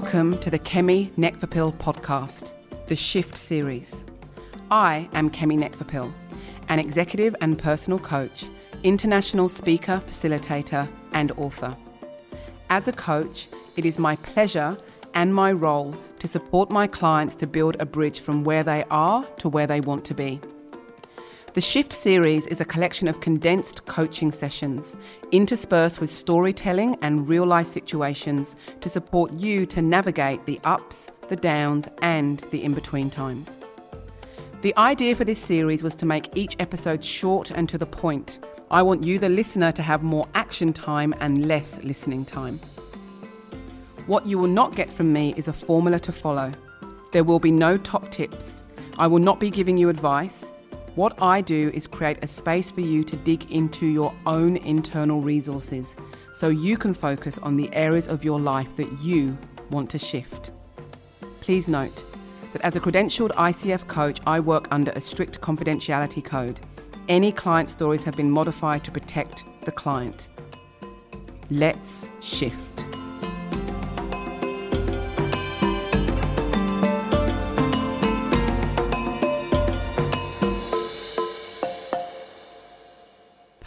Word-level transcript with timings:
Welcome 0.00 0.38
to 0.38 0.48
the 0.48 0.60
Kemi 0.60 1.10
Nekvapil 1.14 1.76
podcast, 1.78 2.52
the 2.86 2.94
Shift 2.94 3.36
series. 3.36 4.04
I 4.70 5.08
am 5.12 5.28
Kemi 5.28 5.58
Nekvapil, 5.58 6.12
an 6.68 6.78
executive 6.78 7.34
and 7.40 7.58
personal 7.58 7.98
coach, 7.98 8.44
international 8.84 9.48
speaker, 9.48 10.00
facilitator, 10.06 10.88
and 11.14 11.32
author. 11.32 11.76
As 12.70 12.86
a 12.86 12.92
coach, 12.92 13.48
it 13.76 13.84
is 13.84 13.98
my 13.98 14.14
pleasure 14.14 14.78
and 15.14 15.34
my 15.34 15.50
role 15.50 15.96
to 16.20 16.28
support 16.28 16.70
my 16.70 16.86
clients 16.86 17.34
to 17.34 17.48
build 17.48 17.76
a 17.80 17.84
bridge 17.84 18.20
from 18.20 18.44
where 18.44 18.62
they 18.62 18.84
are 18.92 19.24
to 19.38 19.48
where 19.48 19.66
they 19.66 19.80
want 19.80 20.04
to 20.04 20.14
be. 20.14 20.38
The 21.58 21.62
Shift 21.62 21.92
series 21.92 22.46
is 22.46 22.60
a 22.60 22.64
collection 22.64 23.08
of 23.08 23.18
condensed 23.18 23.84
coaching 23.86 24.30
sessions, 24.30 24.94
interspersed 25.32 26.00
with 26.00 26.08
storytelling 26.08 26.96
and 27.02 27.28
real 27.28 27.44
life 27.44 27.66
situations 27.66 28.54
to 28.80 28.88
support 28.88 29.32
you 29.32 29.66
to 29.66 29.82
navigate 29.82 30.46
the 30.46 30.60
ups, 30.62 31.10
the 31.28 31.34
downs, 31.34 31.88
and 32.00 32.38
the 32.52 32.62
in 32.62 32.74
between 32.74 33.10
times. 33.10 33.58
The 34.60 34.72
idea 34.76 35.16
for 35.16 35.24
this 35.24 35.40
series 35.40 35.82
was 35.82 35.96
to 35.96 36.06
make 36.06 36.30
each 36.36 36.54
episode 36.60 37.04
short 37.04 37.50
and 37.50 37.68
to 37.70 37.76
the 37.76 37.86
point. 37.86 38.38
I 38.70 38.82
want 38.82 39.02
you, 39.02 39.18
the 39.18 39.28
listener, 39.28 39.72
to 39.72 39.82
have 39.82 40.04
more 40.04 40.28
action 40.36 40.72
time 40.72 41.12
and 41.18 41.48
less 41.48 41.82
listening 41.82 42.24
time. 42.24 42.60
What 44.06 44.26
you 44.26 44.38
will 44.38 44.46
not 44.46 44.76
get 44.76 44.88
from 44.88 45.12
me 45.12 45.34
is 45.36 45.48
a 45.48 45.52
formula 45.52 45.98
to 45.98 46.12
follow. 46.12 46.52
There 47.10 47.24
will 47.24 47.40
be 47.40 47.50
no 47.50 47.76
top 47.76 48.12
tips. 48.12 48.62
I 48.96 49.08
will 49.08 49.18
not 49.18 49.40
be 49.40 49.50
giving 49.50 49.76
you 49.76 49.88
advice. 49.88 50.54
What 50.98 51.22
I 51.22 51.42
do 51.42 51.70
is 51.74 51.86
create 51.86 52.18
a 52.22 52.26
space 52.26 52.72
for 52.72 52.80
you 52.80 53.04
to 53.04 53.14
dig 53.18 53.52
into 53.52 53.86
your 53.86 54.12
own 54.26 54.56
internal 54.56 55.20
resources 55.20 55.96
so 56.32 56.48
you 56.48 56.76
can 56.76 56.92
focus 56.92 57.38
on 57.38 57.56
the 57.56 57.72
areas 57.72 58.08
of 58.08 58.24
your 58.24 58.40
life 58.40 58.74
that 58.74 58.90
you 59.00 59.38
want 59.70 59.90
to 59.90 59.98
shift. 60.00 60.50
Please 61.40 61.68
note 61.68 62.02
that 62.52 62.62
as 62.62 62.74
a 62.74 62.80
credentialed 62.80 63.30
ICF 63.34 63.86
coach, 63.86 64.18
I 64.26 64.40
work 64.40 64.66
under 64.72 64.90
a 64.90 65.00
strict 65.00 65.40
confidentiality 65.40 66.24
code. 66.24 66.58
Any 67.08 67.30
client 67.30 67.70
stories 67.70 68.02
have 68.02 68.16
been 68.16 68.32
modified 68.32 68.82
to 68.82 68.90
protect 68.90 69.44
the 69.62 69.70
client. 69.70 70.26
Let's 71.48 72.08
shift. 72.20 72.77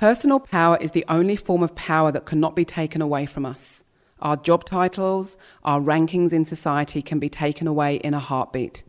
Personal 0.01 0.39
power 0.39 0.79
is 0.81 0.89
the 0.91 1.05
only 1.07 1.35
form 1.35 1.61
of 1.61 1.75
power 1.75 2.11
that 2.11 2.25
cannot 2.25 2.55
be 2.55 2.65
taken 2.65 3.03
away 3.03 3.27
from 3.27 3.45
us. 3.45 3.83
Our 4.17 4.35
job 4.35 4.65
titles, 4.65 5.37
our 5.63 5.79
rankings 5.79 6.33
in 6.33 6.43
society 6.43 7.03
can 7.03 7.19
be 7.19 7.29
taken 7.29 7.67
away 7.67 7.97
in 7.97 8.15
a 8.15 8.19
heartbeat, 8.19 8.81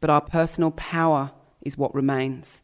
but 0.00 0.10
our 0.10 0.20
personal 0.20 0.72
power 0.72 1.30
is 1.62 1.78
what 1.78 1.94
remains. 1.94 2.62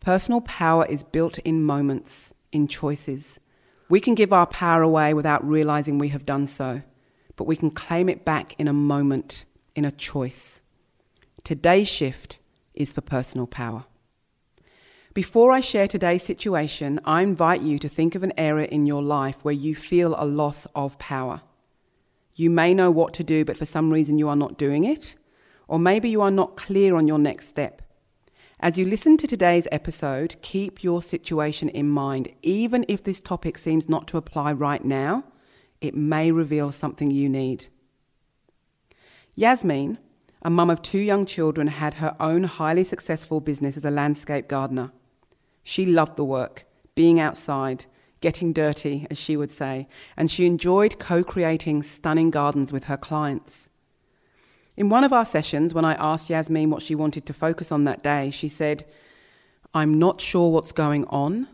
Personal 0.00 0.42
power 0.42 0.84
is 0.84 1.02
built 1.02 1.38
in 1.38 1.64
moments, 1.64 2.34
in 2.52 2.68
choices. 2.68 3.40
We 3.88 4.00
can 4.00 4.14
give 4.14 4.30
our 4.30 4.46
power 4.46 4.82
away 4.82 5.14
without 5.14 5.48
realizing 5.48 5.96
we 5.96 6.10
have 6.10 6.26
done 6.26 6.46
so, 6.46 6.82
but 7.36 7.46
we 7.46 7.56
can 7.56 7.70
claim 7.70 8.10
it 8.10 8.26
back 8.26 8.54
in 8.58 8.68
a 8.68 8.74
moment, 8.74 9.46
in 9.74 9.86
a 9.86 9.90
choice. 9.90 10.60
Today's 11.42 11.88
shift 11.88 12.36
is 12.74 12.92
for 12.92 13.00
personal 13.00 13.46
power. 13.46 13.86
Before 15.18 15.50
I 15.50 15.58
share 15.58 15.88
today's 15.88 16.22
situation, 16.22 17.00
I 17.04 17.22
invite 17.22 17.60
you 17.60 17.80
to 17.80 17.88
think 17.88 18.14
of 18.14 18.22
an 18.22 18.32
area 18.38 18.68
in 18.68 18.86
your 18.86 19.02
life 19.02 19.38
where 19.42 19.52
you 19.52 19.74
feel 19.74 20.14
a 20.16 20.24
loss 20.24 20.64
of 20.76 20.96
power. 21.00 21.40
You 22.36 22.50
may 22.50 22.72
know 22.72 22.92
what 22.92 23.14
to 23.14 23.24
do, 23.24 23.44
but 23.44 23.56
for 23.56 23.64
some 23.64 23.92
reason 23.92 24.16
you 24.16 24.28
are 24.28 24.36
not 24.36 24.56
doing 24.56 24.84
it, 24.84 25.16
or 25.66 25.80
maybe 25.80 26.08
you 26.08 26.22
are 26.22 26.30
not 26.30 26.56
clear 26.56 26.94
on 26.94 27.08
your 27.08 27.18
next 27.18 27.48
step. 27.48 27.82
As 28.60 28.78
you 28.78 28.84
listen 28.84 29.16
to 29.16 29.26
today's 29.26 29.66
episode, 29.72 30.36
keep 30.40 30.84
your 30.84 31.02
situation 31.02 31.68
in 31.68 31.88
mind. 31.88 32.28
Even 32.42 32.84
if 32.86 33.02
this 33.02 33.18
topic 33.18 33.58
seems 33.58 33.88
not 33.88 34.06
to 34.06 34.18
apply 34.18 34.52
right 34.52 34.84
now, 34.84 35.24
it 35.80 35.96
may 35.96 36.30
reveal 36.30 36.70
something 36.70 37.10
you 37.10 37.28
need. 37.28 37.66
Yasmin, 39.34 39.98
a 40.42 40.48
mum 40.48 40.70
of 40.70 40.80
two 40.80 41.00
young 41.00 41.26
children, 41.26 41.66
had 41.66 41.94
her 41.94 42.14
own 42.20 42.44
highly 42.44 42.84
successful 42.84 43.40
business 43.40 43.76
as 43.76 43.84
a 43.84 43.90
landscape 43.90 44.46
gardener. 44.46 44.92
She 45.68 45.84
loved 45.84 46.16
the 46.16 46.24
work, 46.24 46.64
being 46.94 47.20
outside, 47.20 47.84
getting 48.22 48.54
dirty, 48.54 49.06
as 49.10 49.18
she 49.18 49.36
would 49.36 49.52
say, 49.52 49.86
and 50.16 50.30
she 50.30 50.46
enjoyed 50.46 50.98
co 50.98 51.22
creating 51.22 51.82
stunning 51.82 52.30
gardens 52.30 52.72
with 52.72 52.84
her 52.84 52.96
clients. 52.96 53.68
In 54.78 54.88
one 54.88 55.04
of 55.04 55.12
our 55.12 55.26
sessions, 55.26 55.74
when 55.74 55.84
I 55.84 55.92
asked 55.96 56.30
Yasmin 56.30 56.70
what 56.70 56.80
she 56.80 56.94
wanted 56.94 57.26
to 57.26 57.34
focus 57.34 57.70
on 57.70 57.84
that 57.84 58.02
day, 58.02 58.30
she 58.30 58.48
said, 58.48 58.86
I'm 59.74 59.98
not 59.98 60.22
sure 60.22 60.50
what's 60.50 60.72
going 60.72 61.04
on, 61.08 61.48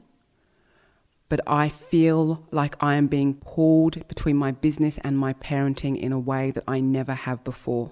but 1.29 1.41
I 1.45 1.69
feel 1.69 2.47
like 2.53 2.77
I 2.81 2.95
am 2.95 3.09
being 3.09 3.35
pulled 3.35 4.07
between 4.07 4.37
my 4.37 4.53
business 4.53 4.99
and 4.99 5.19
my 5.19 5.33
parenting 5.33 5.99
in 5.99 6.13
a 6.13 6.21
way 6.21 6.53
that 6.53 6.63
I 6.69 6.79
never 6.79 7.15
have 7.15 7.43
before. 7.43 7.91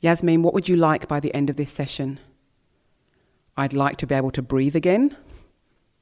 Yasmin, 0.00 0.42
what 0.42 0.52
would 0.52 0.68
you 0.68 0.74
like 0.74 1.06
by 1.06 1.20
the 1.20 1.32
end 1.32 1.48
of 1.48 1.54
this 1.54 1.70
session? 1.70 2.18
I'd 3.56 3.74
like 3.74 3.98
to 3.98 4.06
be 4.06 4.14
able 4.14 4.30
to 4.30 4.42
breathe 4.42 4.74
again. 4.74 5.16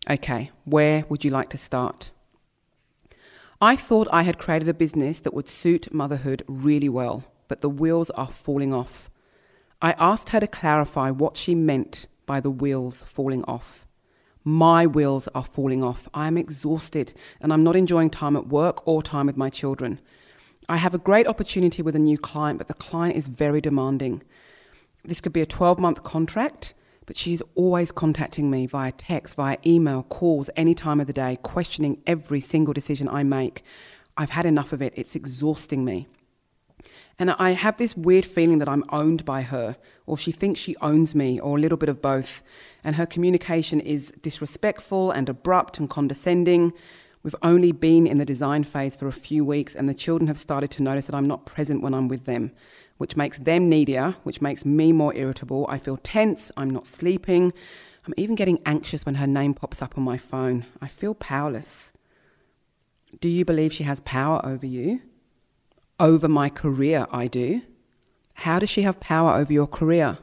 Okay, 0.08 0.50
where 0.64 1.04
would 1.08 1.24
you 1.24 1.30
like 1.30 1.50
to 1.50 1.56
start? 1.56 2.10
I 3.60 3.76
thought 3.76 4.08
I 4.12 4.22
had 4.22 4.38
created 4.38 4.68
a 4.68 4.74
business 4.74 5.18
that 5.20 5.34
would 5.34 5.48
suit 5.48 5.92
motherhood 5.92 6.42
really 6.46 6.88
well, 6.88 7.24
but 7.48 7.60
the 7.60 7.68
wheels 7.68 8.08
are 8.10 8.28
falling 8.28 8.72
off. 8.72 9.10
I 9.82 9.92
asked 9.98 10.28
her 10.28 10.40
to 10.40 10.46
clarify 10.46 11.10
what 11.10 11.36
she 11.36 11.54
meant 11.54 12.06
by 12.24 12.38
the 12.40 12.50
wheels 12.50 13.02
falling 13.02 13.44
off. 13.44 13.86
My 14.44 14.86
wheels 14.86 15.28
are 15.34 15.42
falling 15.42 15.82
off. 15.82 16.08
I 16.14 16.28
am 16.28 16.38
exhausted 16.38 17.12
and 17.40 17.52
I'm 17.52 17.64
not 17.64 17.76
enjoying 17.76 18.10
time 18.10 18.36
at 18.36 18.46
work 18.46 18.86
or 18.86 19.02
time 19.02 19.26
with 19.26 19.36
my 19.36 19.50
children. 19.50 20.00
I 20.68 20.76
have 20.76 20.94
a 20.94 20.98
great 20.98 21.26
opportunity 21.26 21.82
with 21.82 21.96
a 21.96 21.98
new 21.98 22.16
client, 22.16 22.58
but 22.58 22.68
the 22.68 22.74
client 22.74 23.16
is 23.16 23.26
very 23.26 23.60
demanding. 23.60 24.22
This 25.04 25.20
could 25.20 25.32
be 25.32 25.40
a 25.40 25.46
12 25.46 25.78
month 25.78 26.04
contract 26.04 26.74
but 27.06 27.16
she's 27.16 27.42
always 27.54 27.90
contacting 27.90 28.50
me 28.50 28.66
via 28.66 28.92
text, 28.92 29.34
via 29.34 29.56
email, 29.66 30.02
calls, 30.04 30.50
any 30.56 30.74
time 30.74 31.00
of 31.00 31.06
the 31.06 31.12
day, 31.12 31.38
questioning 31.42 32.00
every 32.06 32.40
single 32.40 32.72
decision 32.72 33.08
I 33.08 33.22
make. 33.22 33.62
I've 34.16 34.30
had 34.30 34.46
enough 34.46 34.72
of 34.72 34.82
it. 34.82 34.92
It's 34.96 35.14
exhausting 35.14 35.84
me. 35.84 36.06
And 37.18 37.32
I 37.32 37.50
have 37.50 37.76
this 37.76 37.96
weird 37.96 38.24
feeling 38.24 38.58
that 38.60 38.68
I'm 38.68 38.84
owned 38.90 39.24
by 39.24 39.42
her, 39.42 39.76
or 40.06 40.16
she 40.16 40.32
thinks 40.32 40.60
she 40.60 40.76
owns 40.76 41.14
me, 41.14 41.38
or 41.38 41.58
a 41.58 41.60
little 41.60 41.76
bit 41.76 41.88
of 41.88 42.00
both. 42.00 42.42
And 42.82 42.96
her 42.96 43.06
communication 43.06 43.80
is 43.80 44.12
disrespectful 44.22 45.10
and 45.10 45.28
abrupt 45.28 45.78
and 45.78 45.90
condescending. 45.90 46.72
We've 47.22 47.36
only 47.42 47.72
been 47.72 48.06
in 48.06 48.16
the 48.16 48.24
design 48.24 48.64
phase 48.64 48.96
for 48.96 49.06
a 49.06 49.12
few 49.12 49.44
weeks, 49.44 49.74
and 49.74 49.88
the 49.88 49.94
children 49.94 50.28
have 50.28 50.38
started 50.38 50.70
to 50.72 50.82
notice 50.82 51.06
that 51.06 51.14
I'm 51.14 51.28
not 51.28 51.44
present 51.44 51.82
when 51.82 51.92
I'm 51.92 52.08
with 52.08 52.24
them 52.24 52.52
which 53.00 53.16
makes 53.16 53.38
them 53.38 53.70
needier, 53.70 54.14
which 54.24 54.42
makes 54.42 54.66
me 54.66 54.92
more 54.92 55.14
irritable. 55.14 55.64
I 55.70 55.78
feel 55.78 55.96
tense, 55.96 56.52
I'm 56.54 56.68
not 56.68 56.86
sleeping. 56.86 57.50
I'm 58.06 58.12
even 58.18 58.34
getting 58.34 58.60
anxious 58.66 59.06
when 59.06 59.14
her 59.14 59.26
name 59.26 59.54
pops 59.54 59.80
up 59.80 59.96
on 59.96 60.04
my 60.04 60.18
phone. 60.18 60.66
I 60.82 60.88
feel 60.88 61.14
powerless. 61.14 61.92
Do 63.18 63.30
you 63.30 63.46
believe 63.46 63.72
she 63.72 63.84
has 63.84 64.00
power 64.00 64.44
over 64.44 64.66
you? 64.66 65.00
Over 65.98 66.28
my 66.28 66.50
career, 66.50 67.06
I 67.10 67.26
do. 67.26 67.62
How 68.34 68.58
does 68.58 68.68
she 68.68 68.82
have 68.82 69.00
power 69.00 69.32
over 69.32 69.50
your 69.50 69.66
career? 69.66 70.18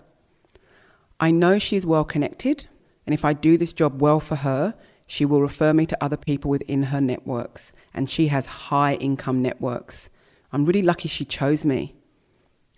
I 1.19 1.31
know 1.31 1.57
she 1.57 1.77
is 1.77 1.83
well 1.83 2.05
connected, 2.05 2.67
and 3.07 3.13
if 3.15 3.25
I 3.25 3.33
do 3.33 3.57
this 3.57 3.73
job 3.73 4.03
well 4.03 4.19
for 4.19 4.35
her, 4.35 4.75
she 5.07 5.25
will 5.25 5.41
refer 5.41 5.73
me 5.73 5.87
to 5.87 6.03
other 6.03 6.15
people 6.15 6.51
within 6.51 6.83
her 6.83 7.01
networks, 7.01 7.73
and 7.91 8.07
she 8.07 8.27
has 8.27 8.45
high 8.45 8.93
income 8.93 9.41
networks. 9.41 10.11
I'm 10.53 10.63
really 10.63 10.83
lucky 10.83 11.07
she 11.07 11.25
chose 11.25 11.65
me. 11.65 11.95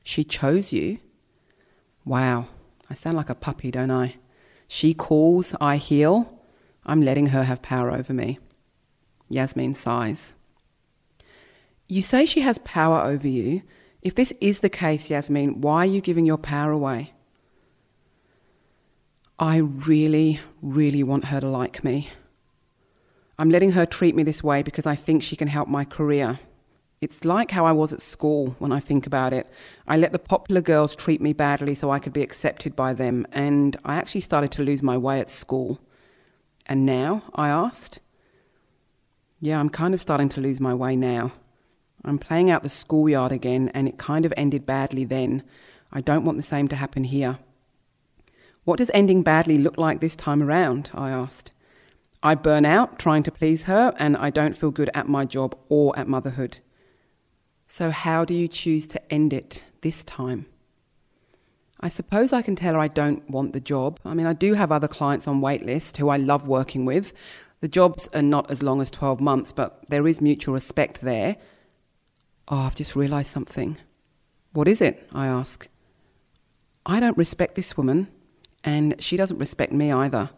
She 0.04 0.24
chose 0.24 0.74
you. 0.74 1.00
Wow, 2.06 2.48
I 2.90 2.94
sound 2.94 3.16
like 3.16 3.30
a 3.30 3.36
puppy, 3.36 3.72
don't 3.72 3.92
I? 3.92 4.16
She 4.68 4.94
calls, 4.94 5.56
I 5.60 5.78
heel. 5.78 6.40
I'm 6.86 7.02
letting 7.02 7.28
her 7.28 7.44
have 7.44 7.62
power 7.62 7.92
over 7.92 8.14
me. 8.14 8.40
Yasmin 9.30 9.76
sighs. 9.76 10.34
You 11.88 12.02
say 12.02 12.26
she 12.26 12.42
has 12.42 12.60
power 12.60 13.02
over 13.02 13.28
you. 13.28 13.62
If 14.02 14.16
this 14.16 14.34
is 14.40 14.60
the 14.60 14.70
case, 14.70 15.10
Yasmin, 15.10 15.62
why 15.62 15.80
are 15.80 15.86
you 15.86 16.02
giving 16.02 16.26
your 16.26 16.38
power 16.38 16.72
away? 16.72 17.14
I 19.38 19.58
really, 19.58 20.40
really 20.62 21.04
want 21.04 21.26
her 21.26 21.40
to 21.40 21.48
like 21.48 21.84
me. 21.84 22.10
I'm 23.38 23.50
letting 23.50 23.72
her 23.72 23.86
treat 23.86 24.16
me 24.16 24.24
this 24.24 24.44
way 24.44 24.64
because 24.64 24.86
I 24.86 24.96
think 24.96 25.24
she 25.24 25.36
can 25.36 25.48
help 25.48 25.68
my 25.70 25.86
career. 25.86 26.40
It's 27.02 27.24
like 27.24 27.52
how 27.52 27.66
I 27.66 27.72
was 27.72 27.94
at 27.94 28.02
school 28.02 28.56
when 28.60 28.74
I 28.74 28.82
think 28.82 29.08
about 29.08 29.32
it. 29.32 29.50
I 29.88 29.96
let 29.96 30.12
the 30.12 30.20
popular 30.20 30.60
girls 30.60 30.96
treat 30.96 31.22
me 31.22 31.32
badly 31.32 31.74
so 31.74 31.90
I 31.90 32.00
could 32.00 32.12
be 32.12 32.22
accepted 32.22 32.76
by 32.76 32.94
them, 32.94 33.26
and 33.32 33.78
I 33.86 33.96
actually 33.96 34.22
started 34.22 34.52
to 34.54 34.64
lose 34.64 34.84
my 34.84 34.98
way 34.98 35.22
at 35.22 35.30
school. 35.30 35.80
And 36.66 36.86
now, 36.86 37.24
I 37.34 37.48
asked? 37.48 38.00
Yeah, 39.40 39.60
I'm 39.60 39.70
kind 39.70 39.94
of 39.94 40.02
starting 40.02 40.28
to 40.30 40.42
lose 40.42 40.60
my 40.60 40.74
way 40.74 40.98
now. 40.98 41.32
I'm 42.04 42.20
playing 42.20 42.52
out 42.52 42.64
the 42.64 42.70
schoolyard 42.70 43.32
again, 43.32 43.72
and 43.74 43.88
it 43.88 43.98
kind 43.98 44.26
of 44.26 44.34
ended 44.36 44.66
badly 44.66 45.06
then. 45.06 45.44
I 45.94 46.02
don't 46.02 46.26
want 46.26 46.38
the 46.38 46.44
same 46.44 46.68
to 46.68 46.76
happen 46.76 47.06
here. 47.06 47.40
What 48.66 48.78
does 48.78 48.92
ending 48.94 49.24
badly 49.24 49.58
look 49.58 49.78
like 49.78 50.02
this 50.02 50.18
time 50.18 50.44
around? 50.44 50.92
I 50.94 51.12
asked. 51.12 51.54
I 52.22 52.36
burn 52.36 52.66
out 52.66 53.00
trying 53.00 53.24
to 53.24 53.32
please 53.32 53.64
her, 53.64 53.94
and 53.98 54.18
I 54.18 54.30
don't 54.30 54.58
feel 54.58 54.72
good 54.72 54.90
at 54.94 55.08
my 55.08 55.24
job 55.24 55.58
or 55.70 55.98
at 55.98 56.08
motherhood. 56.08 56.60
So, 57.72 57.92
how 57.92 58.26
do 58.26 58.34
you 58.34 58.48
choose 58.48 58.88
to 58.88 59.14
end 59.14 59.32
it 59.32 59.64
this 59.82 60.04
time? 60.04 60.48
I 61.80 61.88
suppose 61.88 62.34
I 62.34 62.42
can 62.42 62.56
tell 62.56 62.74
her 62.74 62.80
I 62.80 62.88
don't 62.88 63.30
want 63.30 63.54
the 63.54 63.60
job. 63.60 64.00
I 64.04 64.16
mean, 64.16 64.26
I 64.26 64.34
do 64.34 64.56
have 64.56 64.72
other 64.72 64.88
clients 64.88 65.28
on 65.28 65.40
waitlist 65.40 65.98
who 65.98 66.10
I 66.10 66.18
love 66.18 66.48
working 66.48 66.84
with. 66.84 67.14
The 67.62 67.68
jobs 67.68 68.10
are 68.12 68.24
not 68.24 68.50
as 68.50 68.64
long 68.64 68.82
as 68.82 68.90
12 68.90 69.22
months, 69.22 69.52
but 69.52 69.88
there 69.88 70.08
is 70.08 70.20
mutual 70.20 70.56
respect 70.56 71.02
there. 71.02 71.38
Oh, 72.48 72.58
I've 72.58 72.76
just 72.76 72.96
realised 72.96 73.30
something. 73.30 73.78
What 74.52 74.68
is 74.68 74.82
it? 74.82 75.08
I 75.14 75.28
ask. 75.28 75.68
I 76.88 77.00
don't 77.00 77.20
respect 77.20 77.54
this 77.54 77.78
woman, 77.78 78.08
and 78.64 79.00
she 79.00 79.16
doesn't 79.16 79.38
respect 79.38 79.72
me 79.72 79.92
either. 79.92 80.32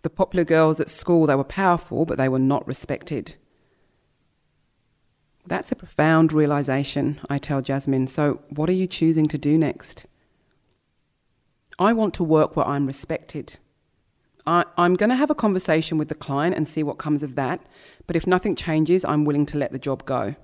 The 0.00 0.10
popular 0.10 0.44
girls 0.44 0.80
at 0.80 0.88
school, 0.88 1.26
they 1.26 1.36
were 1.36 1.44
powerful, 1.44 2.06
but 2.06 2.16
they 2.16 2.30
were 2.30 2.38
not 2.38 2.66
respected. 2.66 3.34
That's 5.46 5.72
a 5.72 5.76
profound 5.76 6.32
realization, 6.32 7.20
I 7.28 7.38
tell 7.38 7.62
Jasmine. 7.62 8.08
So, 8.08 8.40
what 8.50 8.68
are 8.68 8.74
you 8.74 8.86
choosing 8.86 9.26
to 9.28 9.38
do 9.38 9.56
next? 9.58 10.06
I 11.78 11.92
want 11.92 12.12
to 12.14 12.24
work 12.24 12.56
where 12.56 12.66
I'm 12.66 12.86
respected. 12.86 13.56
I, 14.46 14.64
am 14.76 14.94
going 14.94 15.10
to 15.10 15.16
have 15.16 15.30
a 15.30 15.34
conversation 15.34 15.96
with 15.96 16.08
the 16.08 16.14
client 16.14 16.56
and 16.56 16.66
see 16.68 16.82
what 16.82 16.98
comes 16.98 17.22
of 17.22 17.34
that, 17.36 17.60
but 18.06 18.16
if 18.16 18.26
nothing 18.26 18.54
changes, 18.54 19.04
I'm 19.04 19.24
willing 19.24 19.46
to 19.46 19.58
let 19.58 19.72
the 19.72 19.78
job 19.78 20.04
go. 20.04 20.34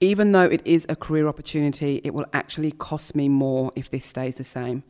Even 0.00 0.32
though 0.32 0.44
it 0.44 0.62
is 0.64 0.86
a 0.88 0.96
career 0.96 1.28
opportunity, 1.28 2.00
it 2.04 2.14
will 2.14 2.26
actually 2.32 2.70
cost 2.70 3.14
me 3.14 3.28
more 3.28 3.70
if 3.76 3.90
this 3.90 4.06
stays 4.06 4.36
the 4.36 4.44
same. 4.44 4.82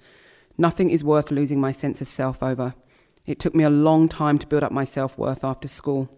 Nothing 0.56 0.90
is 0.90 1.02
worth 1.02 1.30
losing 1.30 1.60
my 1.60 1.72
sense 1.72 2.00
of 2.00 2.08
self 2.08 2.42
over. 2.42 2.74
It 3.26 3.38
took 3.38 3.54
me 3.54 3.64
a 3.64 3.70
long 3.70 4.08
time 4.08 4.38
to 4.38 4.46
build 4.46 4.62
up 4.62 4.72
my 4.72 4.84
self 4.84 5.18
worth 5.18 5.42
after 5.42 5.66
school. 5.66 6.08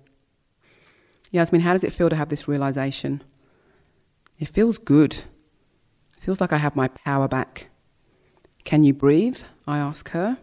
Yasmin, 1.32 1.62
how 1.62 1.73
does 1.73 1.82
it 1.82 1.94
feel 1.94 2.11
to 2.11 2.17
have 2.17 2.29
this 2.29 2.46
realization? 2.46 3.23
It 4.38 4.49
feels 4.49 4.76
good. 4.76 5.12
It 5.14 6.20
feels 6.20 6.43
like 6.43 6.52
I 6.52 6.58
have 6.58 6.76
my 6.76 6.88
power 6.88 7.26
back. 7.26 7.70
Can 8.64 8.84
you 8.84 8.93
breathe? 8.93 9.43
I 9.67 9.79
ask 9.79 10.11
her. 10.11 10.37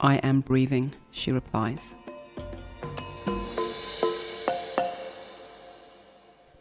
I 0.00 0.16
am 0.16 0.40
breathing, 0.40 0.94
she 1.10 1.30
replies. 1.30 1.94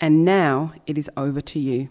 And 0.01 0.25
now 0.25 0.73
it 0.85 0.97
is 0.97 1.09
over 1.15 1.39
to 1.39 1.59
you. 1.59 1.89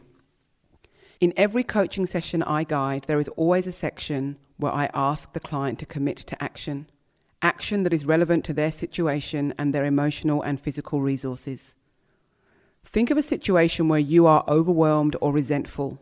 In 1.20 1.32
every 1.38 1.64
coaching 1.64 2.04
session 2.04 2.42
I 2.42 2.64
guide, 2.64 3.04
there 3.04 3.18
is 3.18 3.28
always 3.30 3.66
a 3.66 3.72
section 3.72 4.36
where 4.58 4.72
I 4.72 4.90
ask 4.92 5.32
the 5.32 5.40
client 5.40 5.78
to 5.78 5.86
commit 5.86 6.18
to 6.18 6.42
action 6.42 6.90
action 7.46 7.84
that 7.84 7.92
is 7.92 8.04
relevant 8.04 8.44
to 8.44 8.52
their 8.52 8.72
situation 8.72 9.54
and 9.56 9.72
their 9.72 9.84
emotional 9.84 10.42
and 10.42 10.60
physical 10.60 11.00
resources. 11.00 11.76
Think 12.84 13.10
of 13.10 13.18
a 13.18 13.22
situation 13.34 13.88
where 13.88 14.00
you 14.00 14.26
are 14.26 14.44
overwhelmed 14.48 15.14
or 15.20 15.32
resentful. 15.32 16.00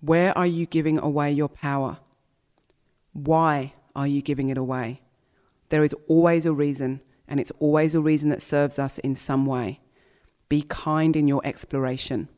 Where 0.00 0.36
are 0.36 0.46
you 0.46 0.64
giving 0.64 0.98
away 0.98 1.30
your 1.32 1.48
power? 1.48 1.98
Why 3.12 3.74
are 3.94 4.06
you 4.06 4.22
giving 4.22 4.48
it 4.48 4.58
away? 4.58 5.00
There 5.68 5.84
is 5.84 5.94
always 6.08 6.46
a 6.46 6.52
reason, 6.52 7.00
and 7.28 7.38
it's 7.38 7.52
always 7.58 7.94
a 7.94 8.00
reason 8.00 8.28
that 8.30 8.42
serves 8.42 8.78
us 8.78 8.98
in 8.98 9.14
some 9.14 9.44
way. 9.46 9.80
Be 10.48 10.62
kind 10.62 11.16
in 11.16 11.28
your 11.28 11.42
exploration. 11.44 12.28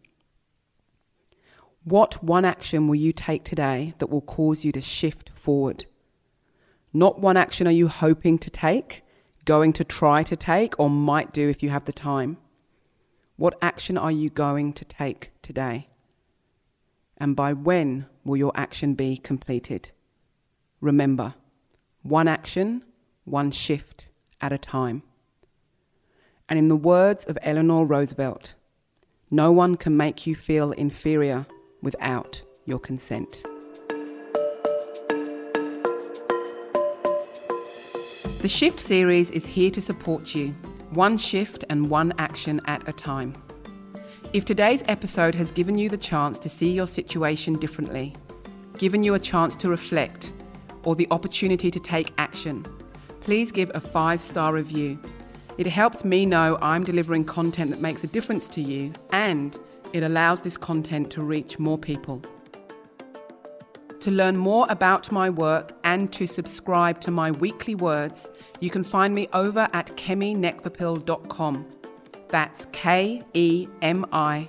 What 1.85 2.23
one 2.23 2.45
action 2.45 2.89
will 2.89 2.97
you 3.07 3.13
take 3.13 3.45
today 3.45 3.95
that 3.99 4.11
will 4.11 4.23
cause 4.23 4.65
you 4.65 4.73
to 4.73 4.81
shift 4.81 5.31
forward? 5.35 5.85
Not 6.93 7.21
one 7.21 7.37
action 7.37 7.67
are 7.67 7.73
you 7.73 7.89
hoping 7.89 8.39
to 8.39 8.51
take, 8.51 9.03
going 9.45 9.73
to 9.75 9.85
try 9.85 10.23
to 10.23 10.37
take, 10.37 10.79
or 10.79 10.89
might 10.89 11.33
do 11.33 11.49
if 11.49 11.63
you 11.63 11.71
have 11.71 11.85
the 11.85 11.93
time. 11.93 12.39
What 13.37 13.59
action 13.63 13.97
are 13.99 14.11
you 14.11 14.31
going 14.31 14.73
to 14.75 14.85
take 14.85 15.31
today? 15.43 15.89
And 17.19 17.37
by 17.37 17.53
when 17.53 18.07
will 18.25 18.37
your 18.37 18.53
action 18.55 18.95
be 18.95 19.17
completed? 19.17 19.91
Remember, 20.81 21.35
one 22.03 22.29
action, 22.29 22.85
one 23.25 23.51
shift 23.51 24.09
at 24.41 24.53
a 24.53 24.59
time. 24.59 25.03
And 26.49 26.59
in 26.59 26.69
the 26.69 26.77
words 26.77 27.25
of 27.27 27.39
Eleanor 27.43 27.85
Roosevelt, 27.85 28.55
no 29.31 29.53
one 29.53 29.77
can 29.77 29.97
make 29.97 30.27
you 30.27 30.35
feel 30.35 30.73
inferior 30.73 31.47
without 31.83 32.43
your 32.65 32.79
consent. 32.79 33.45
The 38.41 38.47
Shift 38.47 38.79
series 38.79 39.33
is 39.33 39.45
here 39.45 39.69
to 39.73 39.83
support 39.83 40.33
you, 40.33 40.55
one 40.91 41.19
shift 41.19 41.65
and 41.71 41.91
one 41.91 42.13
action 42.19 42.61
at 42.67 42.89
a 42.89 42.93
time. 42.93 43.35
If 44.33 44.45
today's 44.45 44.85
episode 44.87 45.35
has 45.35 45.51
given 45.51 45.77
you 45.77 45.89
the 45.89 45.97
chance 45.97 46.39
to 46.39 46.49
see 46.49 46.71
your 46.71 46.87
situation 46.87 47.59
differently, 47.59 48.15
given 48.79 49.03
you 49.03 49.15
a 49.15 49.19
chance 49.19 49.57
to 49.57 49.69
reflect, 49.69 50.35
or 50.85 50.95
the 50.95 51.09
opportunity 51.11 51.69
to 51.69 51.81
take 51.81 52.13
action, 52.17 52.65
please 53.23 53.51
give 53.51 53.73
a 53.75 53.81
five 53.81 54.21
star 54.21 54.53
review. 54.55 55.01
It 55.59 55.67
helps 55.67 56.05
me 56.05 56.25
know 56.25 56.59
I'm 56.63 56.85
delivering 56.85 57.25
content 57.25 57.73
that 57.73 57.81
makes 57.81 58.05
a 58.05 58.07
difference 58.07 58.47
to 58.49 58.61
you 58.61 58.93
and 59.11 59.59
it 59.93 60.05
allows 60.05 60.43
this 60.43 60.57
content 60.57 61.11
to 61.11 61.25
reach 61.25 61.59
more 61.59 61.77
people. 61.77 62.23
To 64.01 64.13
learn 64.13 64.37
more 64.37 64.67
about 64.69 65.11
my 65.11 65.29
work 65.29 65.73
and 65.83 66.13
to 66.13 66.27
subscribe 66.27 67.01
to 67.01 67.11
my 67.11 67.33
weekly 67.33 67.75
words, 67.75 68.31
you 68.61 68.71
can 68.71 68.85
find 68.85 69.13
me 69.13 69.29
over 69.33 69.69
at 69.73 69.89
keminekvapil.com. 69.97 71.67
That's 72.29 72.67
K 72.73 73.23
E 73.35 73.67
M 73.83 74.07
I 74.13 74.49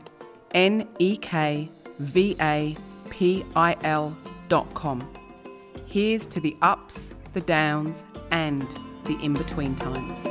N 0.54 0.88
E 1.00 1.18
K 1.18 1.70
V 1.98 2.36
A 2.40 2.76
P 3.10 3.44
I 3.56 3.76
L.com. 3.84 5.10
Here's 5.88 6.28
to 6.28 6.40
the 6.40 6.56
ups, 6.62 7.16
the 7.34 7.42
downs, 7.42 8.06
and 8.30 8.68
the 9.06 9.18
in 9.24 9.34
between 9.34 9.76
times. 9.76 10.28